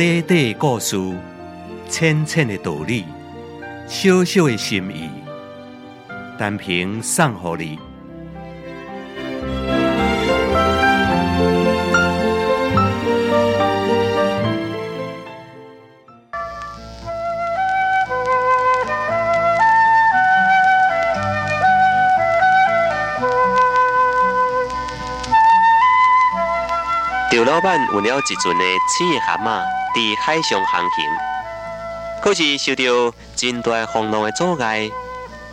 [0.00, 0.96] 短短故事，
[1.86, 3.04] 浅浅的道理，
[3.86, 5.10] 小小的心意，
[6.38, 7.78] 单凭送给你。
[27.30, 29.62] 刘老板有了一船的青蛤蟆
[29.94, 31.04] 伫海上航行，
[32.22, 34.88] 可是受到真大风浪的阻碍，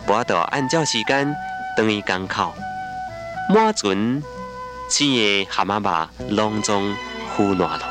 [0.06, 1.34] 无法度按照时间
[1.76, 2.54] 等于港口。
[3.52, 4.22] 满船
[4.88, 6.94] 青的蛤蟆肉隆中
[7.36, 7.82] 腐烂了。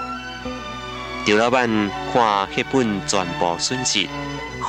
[1.25, 1.67] 赵老板
[2.13, 4.07] 看迄本全部损失，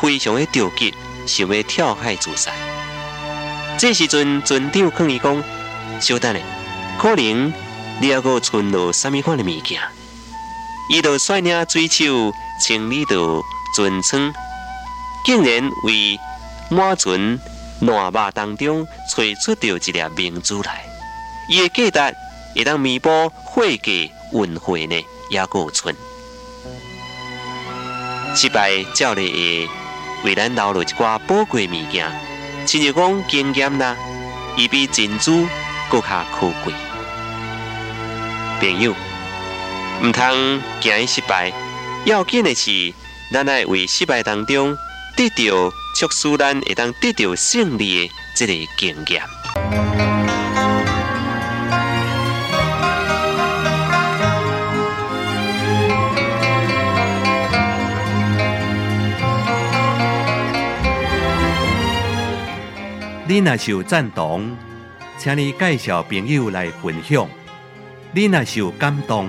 [0.00, 0.92] 非常的着急，
[1.26, 2.50] 想要跳海自杀。
[3.78, 5.42] 这时阵船长劝伊讲
[6.00, 6.42] ：“小等咧，
[6.98, 7.52] 可能。”
[8.00, 9.80] 你还阁存落什么款的物件？
[10.90, 13.42] 伊就率领水手清理着
[13.74, 14.32] 船舱，
[15.24, 16.18] 竟然为
[16.70, 17.38] 满船
[17.80, 20.84] 烂肉当中找出着一粒明珠来。
[21.48, 22.16] 伊的价值
[22.54, 23.92] 会当弥补货价
[24.32, 25.94] 运费呢，也阁存。
[28.34, 29.68] 失败照例
[30.22, 32.10] 会为咱留落一寡宝贵物件，
[32.66, 33.96] 亲像讲经验啦，
[34.56, 35.46] 伊比珍珠
[35.90, 36.72] 更加可贵。
[38.60, 38.94] 朋友，
[40.00, 41.52] 唔通惊伊失败，
[42.04, 42.94] 要紧的是，
[43.32, 44.76] 咱来为失败当中
[45.16, 49.22] 得到促使咱会当得到胜利的这个经验。
[63.26, 64.56] 你若是有赞同，
[65.18, 67.28] 请你介绍朋友来分享。
[68.12, 69.28] 你若是有感动，